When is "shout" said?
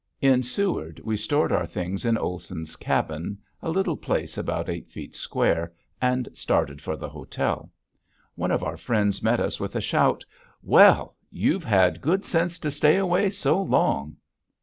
9.81-10.25